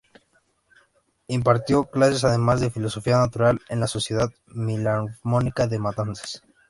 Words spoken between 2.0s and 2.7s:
además